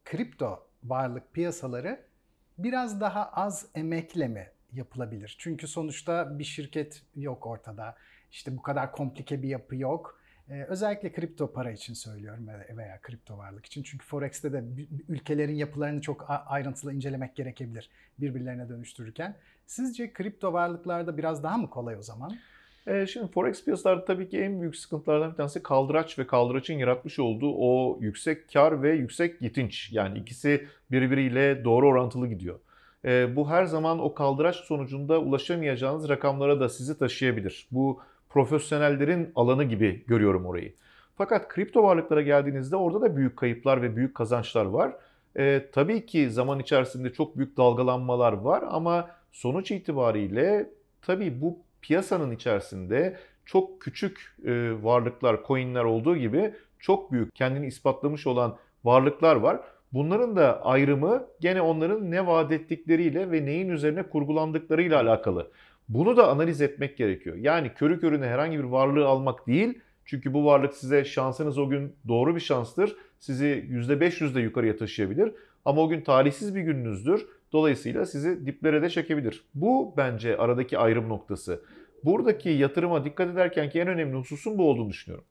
kripto 0.04 0.66
varlık 0.84 1.32
piyasaları 1.32 2.00
biraz 2.58 3.00
daha 3.00 3.24
az 3.26 3.66
emekle 3.74 4.28
mi 4.28 4.50
yapılabilir? 4.72 5.36
Çünkü 5.38 5.68
sonuçta 5.68 6.38
bir 6.38 6.44
şirket 6.44 7.02
yok 7.16 7.46
ortada. 7.46 7.96
İşte 8.30 8.56
bu 8.56 8.62
kadar 8.62 8.92
komplike 8.92 9.42
bir 9.42 9.48
yapı 9.48 9.76
yok. 9.76 10.20
Ee, 10.50 10.64
özellikle 10.68 11.12
kripto 11.12 11.52
para 11.52 11.70
için 11.70 11.94
söylüyorum 11.94 12.48
ve- 12.48 12.76
veya 12.76 12.98
kripto 13.02 13.38
varlık 13.38 13.66
için. 13.66 13.82
Çünkü 13.82 14.06
Forex'te 14.06 14.52
de 14.52 14.64
ülkelerin 15.08 15.54
yapılarını 15.54 16.00
çok 16.00 16.26
ayrıntılı 16.46 16.92
incelemek 16.94 17.36
gerekebilir 17.36 17.90
birbirlerine 18.18 18.68
dönüştürürken. 18.68 19.36
Sizce 19.66 20.12
kripto 20.12 20.52
varlıklarda 20.52 21.16
biraz 21.16 21.42
daha 21.42 21.58
mı 21.58 21.70
kolay 21.70 21.96
o 21.96 22.02
zaman? 22.02 22.36
Ee, 22.86 23.06
şimdi 23.06 23.32
forex 23.32 23.64
piyasalarda 23.64 24.04
tabii 24.04 24.28
ki 24.28 24.40
en 24.40 24.60
büyük 24.60 24.76
sıkıntılardan 24.76 25.30
bir 25.32 25.36
tanesi 25.36 25.62
kaldıraç 25.62 26.18
ve 26.18 26.26
kaldıraçın 26.26 26.74
yaratmış 26.74 27.18
olduğu 27.18 27.54
o 27.56 27.98
yüksek 28.00 28.52
kar 28.52 28.82
ve 28.82 28.94
yüksek 28.94 29.42
yitinç. 29.42 29.92
Yani 29.92 30.18
ikisi 30.18 30.66
birbiriyle 30.90 31.64
doğru 31.64 31.88
orantılı 31.88 32.26
gidiyor. 32.28 32.58
Ee, 33.04 33.36
bu 33.36 33.50
her 33.50 33.64
zaman 33.64 33.98
o 33.98 34.14
kaldıraç 34.14 34.56
sonucunda 34.56 35.20
ulaşamayacağınız 35.20 36.08
rakamlara 36.08 36.60
da 36.60 36.68
sizi 36.68 36.98
taşıyabilir. 36.98 37.68
Bu 37.70 38.00
profesyonellerin 38.34 39.32
alanı 39.34 39.64
gibi 39.64 40.04
görüyorum 40.06 40.46
orayı. 40.46 40.72
Fakat 41.16 41.48
kripto 41.48 41.82
varlıklara 41.82 42.22
geldiğinizde 42.22 42.76
orada 42.76 43.00
da 43.00 43.16
büyük 43.16 43.36
kayıplar 43.36 43.82
ve 43.82 43.96
büyük 43.96 44.14
kazançlar 44.14 44.64
var. 44.64 44.92
Ee, 45.38 45.66
tabii 45.72 46.06
ki 46.06 46.30
zaman 46.30 46.58
içerisinde 46.58 47.12
çok 47.12 47.36
büyük 47.36 47.56
dalgalanmalar 47.56 48.32
var 48.32 48.64
ama 48.68 49.10
sonuç 49.32 49.70
itibariyle 49.70 50.70
tabii 51.02 51.40
bu 51.40 51.58
piyasanın 51.82 52.30
içerisinde 52.30 53.16
çok 53.44 53.80
küçük 53.80 54.36
e, 54.44 54.82
varlıklar, 54.82 55.40
coinler 55.46 55.84
olduğu 55.84 56.16
gibi 56.16 56.54
çok 56.78 57.12
büyük 57.12 57.34
kendini 57.34 57.66
ispatlamış 57.66 58.26
olan 58.26 58.56
varlıklar 58.84 59.36
var. 59.36 59.60
Bunların 59.92 60.36
da 60.36 60.64
ayrımı 60.64 61.26
gene 61.40 61.62
onların 61.62 62.10
ne 62.10 62.26
vaat 62.26 62.52
ettikleriyle 62.52 63.30
ve 63.30 63.44
neyin 63.44 63.68
üzerine 63.68 64.02
kurgulandıklarıyla 64.02 65.00
alakalı. 65.00 65.50
Bunu 65.88 66.16
da 66.16 66.28
analiz 66.28 66.60
etmek 66.60 66.96
gerekiyor. 66.96 67.36
Yani 67.36 67.74
körü 67.74 68.00
körüne 68.00 68.26
herhangi 68.26 68.58
bir 68.58 68.64
varlığı 68.64 69.06
almak 69.06 69.46
değil. 69.46 69.80
Çünkü 70.04 70.34
bu 70.34 70.44
varlık 70.44 70.74
size 70.74 71.04
şansınız 71.04 71.58
o 71.58 71.68
gün 71.68 71.96
doğru 72.08 72.34
bir 72.34 72.40
şanstır. 72.40 72.96
Sizi 73.18 73.66
%500 73.70 74.34
de 74.34 74.40
yukarıya 74.40 74.76
taşıyabilir. 74.76 75.34
Ama 75.64 75.82
o 75.82 75.88
gün 75.88 76.00
talihsiz 76.00 76.54
bir 76.54 76.60
gününüzdür. 76.60 77.26
Dolayısıyla 77.52 78.06
sizi 78.06 78.46
diplere 78.46 78.82
de 78.82 78.90
çekebilir. 78.90 79.44
Bu 79.54 79.94
bence 79.96 80.36
aradaki 80.36 80.78
ayrım 80.78 81.08
noktası. 81.08 81.64
Buradaki 82.04 82.48
yatırıma 82.48 83.04
dikkat 83.04 83.28
ederken 83.30 83.70
ki 83.70 83.80
en 83.80 83.88
önemli 83.88 84.16
hususun 84.16 84.58
bu 84.58 84.70
olduğunu 84.70 84.90
düşünüyorum. 84.90 85.24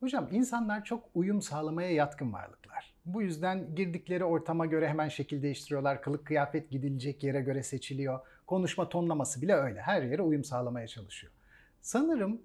Hocam 0.00 0.28
insanlar 0.32 0.84
çok 0.84 1.04
uyum 1.14 1.42
sağlamaya 1.42 1.90
yatkın 1.90 2.32
varlıklar. 2.32 2.94
Bu 3.04 3.22
yüzden 3.22 3.74
girdikleri 3.74 4.24
ortama 4.24 4.66
göre 4.66 4.88
hemen 4.88 5.08
şekil 5.08 5.42
değiştiriyorlar. 5.42 6.02
Kılık 6.02 6.26
kıyafet 6.26 6.70
gidilecek 6.70 7.24
yere 7.24 7.40
göre 7.40 7.62
seçiliyor. 7.62 8.20
Konuşma 8.50 8.88
tonlaması 8.88 9.42
bile 9.42 9.54
öyle. 9.54 9.80
Her 9.80 10.02
yere 10.02 10.22
uyum 10.22 10.44
sağlamaya 10.44 10.86
çalışıyor. 10.86 11.32
Sanırım 11.80 12.42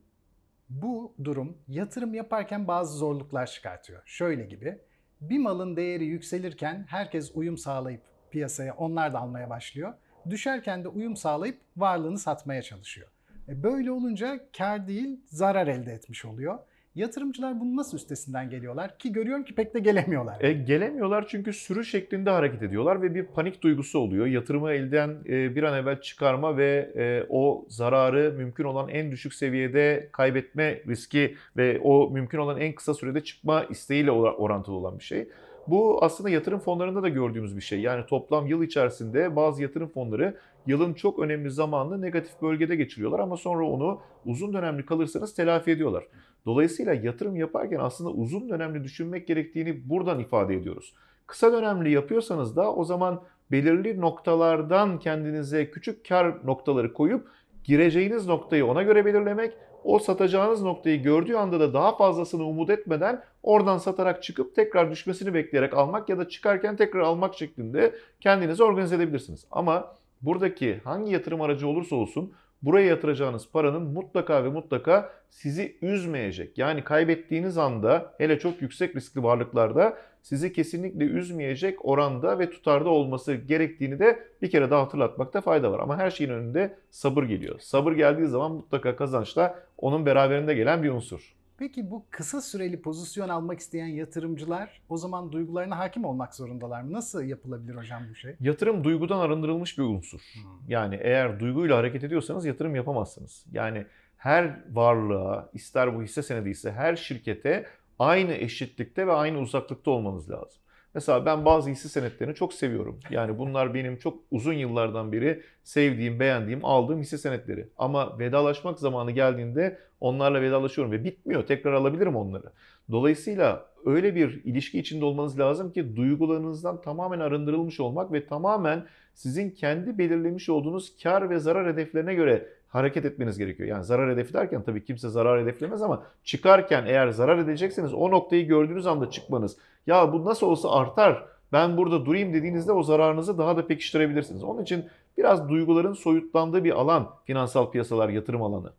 bu 0.70 1.14
durum 1.24 1.58
yatırım 1.68 2.14
yaparken 2.14 2.68
bazı 2.68 2.98
zorluklar 2.98 3.48
çıkartıyor. 3.48 4.02
Şöyle 4.06 4.46
gibi 4.46 4.78
bir 5.22 5.40
malın 5.40 5.76
değeri 5.76 6.06
yükselirken 6.06 6.86
herkes 6.90 7.32
uyum 7.36 7.58
sağlayıp 7.58 8.02
piyasaya 8.32 8.74
onlar 8.74 9.14
da 9.14 9.20
almaya 9.20 9.50
başlıyor. 9.50 9.94
Düşerken 10.30 10.84
de 10.84 10.88
uyum 10.88 11.16
sağlayıp 11.16 11.62
varlığını 11.78 12.20
satmaya 12.20 12.62
çalışıyor. 12.62 13.08
E 13.48 13.64
Böyle 13.64 13.92
olunca 13.92 14.40
kar 14.58 14.88
değil 14.88 15.20
zarar 15.26 15.68
elde 15.68 15.94
etmiş 15.94 16.26
oluyor. 16.26 16.60
Yatırımcılar 16.96 17.60
bunun 17.60 17.78
nasıl 17.78 17.98
üstesinden 17.98 18.50
geliyorlar 18.50 18.98
ki 18.98 19.12
görüyorum 19.12 19.44
ki 19.44 19.56
pek 19.56 19.74
de 19.74 19.80
gelemiyorlar. 19.80 20.42
E, 20.42 20.54
gelemiyorlar 20.54 21.28
çünkü 21.28 21.54
sürü 21.54 21.86
şeklinde 21.86 22.30
hareket 22.30 22.64
ediyorlar 22.64 23.02
ve 23.02 23.16
bir 23.16 23.26
panik 23.26 23.62
duygusu 23.62 24.00
oluyor. 24.00 24.26
Yatırımı 24.26 24.72
elden 24.72 25.18
e, 25.30 25.56
bir 25.56 25.64
an 25.64 25.78
evvel 25.78 26.02
çıkarma 26.02 26.58
ve 26.58 26.92
e, 26.96 27.26
o 27.30 27.66
zararı 27.70 28.34
mümkün 28.38 28.64
olan 28.64 28.90
en 28.90 29.12
düşük 29.12 29.34
seviyede 29.34 30.10
kaybetme 30.12 30.82
riski 30.88 31.36
ve 31.58 31.80
o 31.84 32.10
mümkün 32.10 32.38
olan 32.38 32.60
en 32.62 32.76
kısa 32.76 32.94
sürede 32.94 33.24
çıkma 33.24 33.64
isteğiyle 33.64 34.12
ora- 34.12 34.36
orantılı 34.36 34.76
olan 34.76 35.00
bir 35.00 35.04
şey. 35.04 35.28
Bu 35.68 36.04
aslında 36.04 36.30
yatırım 36.30 36.60
fonlarında 36.60 37.04
da 37.04 37.10
gördüğümüz 37.10 37.56
bir 37.56 37.62
şey. 37.62 37.80
Yani 37.80 38.06
toplam 38.06 38.48
yıl 38.48 38.64
içerisinde 38.64 39.36
bazı 39.36 39.62
yatırım 39.62 39.90
fonları 39.90 40.38
yılın 40.68 40.94
çok 40.94 41.20
önemli 41.20 41.52
zamanını 41.52 42.02
negatif 42.02 42.42
bölgede 42.42 42.76
geçiriyorlar 42.76 43.20
ama 43.20 43.38
sonra 43.38 43.68
onu 43.70 44.02
uzun 44.26 44.54
dönemli 44.54 44.86
kalırsanız 44.86 45.36
telafi 45.36 45.72
ediyorlar. 45.72 46.04
Dolayısıyla 46.46 46.94
yatırım 46.94 47.36
yaparken 47.36 47.80
aslında 47.80 48.10
uzun 48.10 48.50
dönemli 48.50 48.84
düşünmek 48.84 49.28
gerektiğini 49.28 49.90
buradan 49.90 50.20
ifade 50.20 50.56
ediyoruz. 50.56 50.94
Kısa 51.28 51.54
dönemli 51.54 51.92
yapıyorsanız 51.92 52.56
da 52.56 52.76
o 52.76 52.84
zaman 52.84 53.22
belirli 53.52 54.02
noktalardan 54.02 55.00
kendinize 55.00 55.72
küçük 55.72 56.08
kar 56.10 56.48
noktaları 56.48 56.94
koyup 56.94 57.28
gireceğiniz 57.64 58.28
noktayı 58.28 58.66
ona 58.66 58.84
göre 58.84 59.06
belirlemek, 59.06 59.54
o 59.84 60.00
satacağınız 60.00 60.62
noktayı 60.62 61.04
gördüğü 61.04 61.36
anda 61.36 61.60
da 61.60 61.74
daha 61.74 61.98
fazlasını 61.98 62.44
umut 62.44 62.70
etmeden 62.70 63.22
oradan 63.44 63.78
satarak 63.78 64.24
çıkıp 64.24 64.56
tekrar 64.56 64.92
düşmesini 64.92 65.34
bekleyerek 65.34 65.74
almak 65.74 66.10
ya 66.10 66.18
da 66.18 66.30
çıkarken 66.30 66.76
tekrar 66.76 67.00
almak 67.00 67.36
şeklinde 67.36 67.96
kendinizi 68.22 68.64
organize 68.64 68.96
edebilirsiniz. 68.96 69.46
Ama 69.52 69.96
buradaki 70.22 70.80
hangi 70.84 71.12
yatırım 71.12 71.42
aracı 71.42 71.68
olursa 71.68 71.96
olsun 71.96 72.34
buraya 72.62 72.88
yatıracağınız 72.88 73.50
paranın 73.52 73.82
mutlaka 73.82 74.44
ve 74.44 74.50
mutlaka 74.50 75.14
sizi 75.30 75.78
üzmeyecek. 75.82 76.58
Yani 76.58 76.84
kaybettiğiniz 76.84 77.58
anda 77.58 78.14
hele 78.18 78.40
çok 78.40 78.62
yüksek 78.62 78.96
riskli 78.96 79.24
varlıklarda 79.24 79.98
sizi 80.22 80.54
kesinlikle 80.54 81.04
üzmeyecek 81.04 81.86
oranda 81.86 82.40
ve 82.40 82.50
tutarda 82.50 82.90
olması 82.90 83.34
gerektiğini 83.34 84.00
de 84.00 84.20
bir 84.42 84.52
kere 84.52 84.72
daha 84.72 84.82
hatırlatmakta 84.82 85.42
fayda 85.42 85.72
var. 85.72 85.80
Ama 85.80 85.98
her 85.98 86.12
şeyin 86.12 86.32
önünde 86.32 86.78
sabır 86.92 87.24
geliyor. 87.24 87.60
Sabır 87.60 87.92
geldiği 87.92 88.28
zaman 88.28 88.52
mutlaka 88.52 88.96
kazanç 88.96 89.36
da 89.36 89.60
onun 89.78 90.06
beraberinde 90.06 90.54
gelen 90.54 90.84
bir 90.84 90.90
unsur. 90.90 91.36
Peki 91.58 91.92
bu 91.92 92.06
kısa 92.10 92.42
süreli 92.42 92.82
pozisyon 92.82 93.30
almak 93.30 93.60
isteyen 93.60 93.88
yatırımcılar 93.88 94.82
o 94.90 94.98
zaman 94.98 95.32
duygularına 95.32 95.78
hakim 95.78 96.06
olmak 96.06 96.36
zorundalar 96.36 96.82
mı? 96.82 96.94
Nasıl 96.94 97.24
yapılabilir 97.24 97.76
hocam 97.76 98.04
bu 98.10 98.16
şey? 98.16 98.36
Yatırım 98.40 98.84
duygudan 98.84 99.20
arındırılmış 99.20 99.78
bir 99.78 99.84
unsur. 99.84 100.22
Yani 100.68 101.00
eğer 101.02 101.40
duyguyla 101.40 101.78
hareket 101.78 102.04
ediyorsanız 102.04 102.46
yatırım 102.46 102.76
yapamazsınız. 102.76 103.46
Yani 103.52 103.86
her 104.18 104.60
varlığa, 104.72 105.50
ister 105.54 105.96
bu 105.96 106.04
hisse 106.04 106.24
senedi 106.24 106.50
ise 106.50 106.72
her 106.72 106.96
şirkete 106.96 107.66
aynı 108.00 108.34
eşitlikte 108.34 109.08
ve 109.08 109.12
aynı 109.12 109.40
uzaklıkta 109.40 109.92
olmanız 109.92 110.30
lazım. 110.30 110.62
Mesela 110.96 111.26
ben 111.26 111.46
bazı 111.46 111.70
hisse 111.70 111.90
senetlerini 111.90 112.36
çok 112.36 112.54
seviyorum. 112.54 113.00
Yani 113.10 113.38
bunlar 113.38 113.74
benim 113.74 113.98
çok 113.98 114.20
uzun 114.32 114.54
yıllardan 114.54 115.12
beri 115.12 115.44
sevdiğim, 115.64 116.20
beğendiğim, 116.20 116.66
aldığım 116.66 117.00
hisse 117.00 117.18
senetleri. 117.18 117.70
Ama 117.78 118.20
vedalaşmak 118.20 118.80
zamanı 118.80 119.12
geldiğinde 119.12 119.80
onlarla 120.00 120.42
vedalaşıyorum 120.42 120.92
ve 120.92 121.04
bitmiyor. 121.04 121.48
Tekrar 121.48 121.74
alabilirim 121.74 122.16
onları. 122.16 122.52
Dolayısıyla 122.92 123.66
öyle 123.86 124.16
bir 124.16 124.44
ilişki 124.44 124.80
içinde 124.80 125.06
olmanız 125.06 125.40
lazım 125.40 125.72
ki 125.72 125.96
duygularınızdan 125.96 126.82
tamamen 126.82 127.20
arındırılmış 127.20 127.80
olmak 127.80 128.12
ve 128.12 128.26
tamamen 128.26 128.86
sizin 129.14 129.50
kendi 129.50 129.98
belirlemiş 129.98 130.50
olduğunuz 130.50 130.98
kar 131.04 131.30
ve 131.30 131.40
zarar 131.40 131.74
hedeflerine 131.74 132.14
göre 132.14 132.50
hareket 132.68 133.06
etmeniz 133.06 133.38
gerekiyor. 133.38 133.70
Yani 133.70 133.84
zarar 133.84 134.12
hedefi 134.12 134.34
derken 134.34 134.64
tabii 134.64 134.86
kimse 134.86 135.10
zarar 135.10 135.42
hedeflemez 135.42 135.82
ama 135.82 136.04
çıkarken 136.24 136.86
eğer 136.86 137.10
zarar 137.10 137.38
edecekseniz 137.38 137.94
o 137.94 138.12
noktayı 138.12 138.48
gördüğünüz 138.48 138.88
anda 138.88 139.10
çıkmanız. 139.10 139.58
Ya 139.88 140.14
bu 140.14 140.26
nasıl 140.26 140.48
olsa 140.48 140.72
artar 140.72 141.26
ben 141.52 141.78
burada 141.78 142.06
durayım 142.06 142.34
dediğinizde 142.34 142.72
o 142.72 142.84
zararınızı 142.84 143.38
daha 143.38 143.58
da 143.58 143.68
pekiştirebilirsiniz. 143.68 144.44
Onun 144.44 144.64
için 144.64 144.86
biraz 145.18 145.50
duyguların 145.50 145.94
soyutlandığı 145.94 146.64
bir 146.64 146.72
alan 146.72 147.10
finansal 147.26 147.72
piyasalar 147.72 148.10
yatırım 148.10 148.42
alanı. 148.42 148.72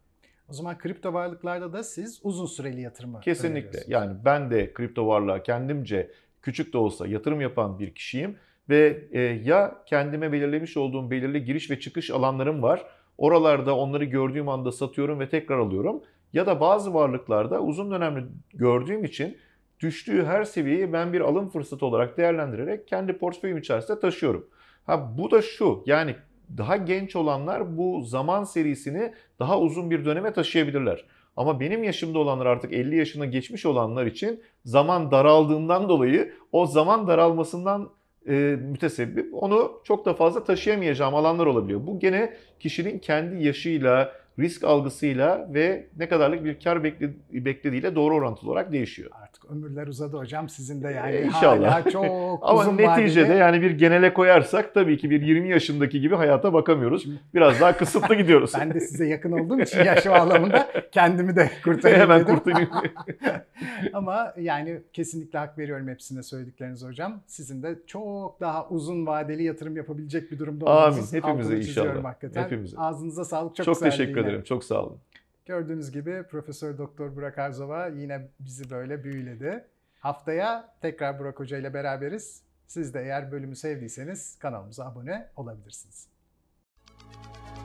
O 0.50 0.52
zaman 0.52 0.78
kripto 0.78 1.12
varlıklarda 1.12 1.72
da 1.72 1.82
siz 1.82 2.20
uzun 2.22 2.46
süreli 2.46 2.80
yatırımı 2.80 3.20
Kesinlikle. 3.20 3.80
Yani 3.86 4.16
ben 4.24 4.50
de 4.50 4.72
kripto 4.72 5.06
varlığa 5.06 5.42
kendimce 5.42 6.10
küçük 6.42 6.72
de 6.72 6.78
olsa 6.78 7.06
yatırım 7.06 7.40
yapan 7.40 7.78
bir 7.78 7.94
kişiyim 7.94 8.36
ve 8.68 9.08
e, 9.12 9.20
ya 9.20 9.82
kendime 9.86 10.32
belirlemiş 10.32 10.76
olduğum 10.76 11.10
belirli 11.10 11.44
giriş 11.44 11.70
ve 11.70 11.80
çıkış 11.80 12.10
alanlarım 12.10 12.62
var. 12.62 12.86
Oralarda 13.18 13.76
onları 13.76 14.04
gördüğüm 14.04 14.48
anda 14.48 14.72
satıyorum 14.72 15.20
ve 15.20 15.28
tekrar 15.28 15.58
alıyorum. 15.58 16.02
Ya 16.32 16.46
da 16.46 16.60
bazı 16.60 16.94
varlıklarda 16.94 17.60
uzun 17.60 17.90
dönemli 17.90 18.24
gördüğüm 18.54 19.04
için 19.04 19.38
düştüğü 19.80 20.24
her 20.24 20.44
seviyeyi 20.44 20.92
ben 20.92 21.12
bir 21.12 21.20
alım 21.20 21.48
fırsatı 21.48 21.86
olarak 21.86 22.16
değerlendirerek 22.16 22.88
kendi 22.88 23.18
portföyüm 23.18 23.58
içerisinde 23.58 24.00
taşıyorum. 24.00 24.48
Ha 24.86 25.18
bu 25.18 25.30
da 25.30 25.42
şu 25.42 25.82
yani 25.86 26.16
daha 26.58 26.76
genç 26.76 27.16
olanlar 27.16 27.78
bu 27.78 28.02
zaman 28.02 28.44
serisini 28.44 29.12
daha 29.38 29.60
uzun 29.60 29.90
bir 29.90 30.04
döneme 30.04 30.32
taşıyabilirler. 30.32 31.04
Ama 31.36 31.60
benim 31.60 31.84
yaşımda 31.84 32.18
olanlar 32.18 32.46
artık 32.46 32.72
50 32.72 32.96
yaşına 32.96 33.24
geçmiş 33.26 33.66
olanlar 33.66 34.06
için 34.06 34.42
zaman 34.64 35.10
daraldığından 35.10 35.88
dolayı 35.88 36.32
o 36.52 36.66
zaman 36.66 37.06
daralmasından 37.06 37.90
e, 38.28 38.32
mütesebbip 38.60 39.34
onu 39.34 39.80
çok 39.84 40.06
da 40.06 40.14
fazla 40.14 40.44
taşıyamayacağım 40.44 41.14
alanlar 41.14 41.46
olabiliyor. 41.46 41.86
Bu 41.86 41.98
gene 41.98 42.36
kişinin 42.60 42.98
kendi 42.98 43.44
yaşıyla, 43.44 44.12
risk 44.38 44.64
algısıyla 44.64 45.48
ve 45.54 45.86
ne 45.96 46.08
kadarlık 46.08 46.44
bir 46.44 46.60
kar 46.60 46.76
bekle- 46.84 47.12
beklediğiyle 47.32 47.94
doğru 47.94 48.14
orantılı 48.14 48.50
olarak 48.50 48.72
değişiyor. 48.72 49.10
Artık 49.22 49.44
ömürler 49.50 49.86
uzadı 49.86 50.16
hocam 50.16 50.48
sizin 50.48 50.82
de 50.82 50.90
yani 50.90 51.16
Ee, 51.16 51.22
inşallah. 51.22 51.72
hala 51.72 51.90
çok 51.90 52.04
Ama 52.42 52.60
uzun 52.60 52.76
neticede 52.78 53.24
vadeli. 53.28 53.38
yani 53.38 53.62
bir 53.62 53.70
genele 53.70 54.14
koyarsak 54.14 54.74
tabii 54.74 54.98
ki 54.98 55.10
bir 55.10 55.22
20 55.22 55.48
yaşındaki 55.48 56.00
gibi 56.00 56.14
hayata 56.14 56.52
bakamıyoruz. 56.52 57.06
Biraz 57.34 57.60
daha 57.60 57.76
kısıtlı 57.76 58.14
gidiyoruz. 58.18 58.52
Ben 58.60 58.74
de 58.74 58.80
size 58.80 59.06
yakın 59.06 59.32
olduğum 59.32 59.60
için 59.60 59.84
yaş 59.84 60.06
bağlamında 60.06 60.68
kendimi 60.92 61.36
de 61.36 61.50
kurtarayım 61.64 62.00
Hemen 62.02 62.20
dedim. 62.22 62.34
kurtarayım. 62.38 62.70
Ama 63.92 64.32
yani 64.40 64.80
kesinlikle 64.92 65.38
hak 65.38 65.58
veriyorum 65.58 65.88
hepsine 65.88 66.22
söyledikleriniz 66.22 66.84
hocam. 66.84 67.20
Sizin 67.26 67.62
de 67.62 67.78
çok 67.86 68.40
daha 68.40 68.68
uzun 68.68 69.06
vadeli 69.06 69.42
yatırım 69.42 69.76
yapabilecek 69.76 70.30
bir 70.32 70.38
durumda 70.38 70.66
Amin. 70.66 70.82
olmanızın 70.92 71.16
Hepimize 71.16 71.56
inşallah. 71.56 72.04
Hakikaten. 72.04 72.44
Hepimize. 72.44 72.76
Ağzınıza 72.78 73.24
sağlık. 73.24 73.56
Çok, 73.56 73.66
Çok, 73.66 73.80
teşekkür 73.80 74.16
yine 74.20 74.25
ederim. 74.26 74.44
Çok 74.44 74.64
sağ 74.64 74.82
olun. 74.82 75.00
Gördüğünüz 75.46 75.90
gibi 75.90 76.22
Profesör 76.30 76.78
Doktor 76.78 77.16
Burak 77.16 77.38
Arzova 77.38 77.86
yine 77.86 78.28
bizi 78.40 78.70
böyle 78.70 79.04
büyüledi. 79.04 79.64
Haftaya 80.00 80.74
tekrar 80.80 81.18
Burak 81.18 81.40
Hoca 81.40 81.58
ile 81.58 81.74
beraberiz. 81.74 82.42
Siz 82.66 82.94
de 82.94 83.00
eğer 83.00 83.32
bölümü 83.32 83.56
sevdiyseniz 83.56 84.38
kanalımıza 84.38 84.86
abone 84.86 85.28
olabilirsiniz. 85.36 86.08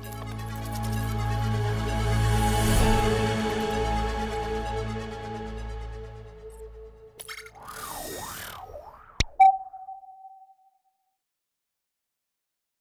Müzik 0.02 0.41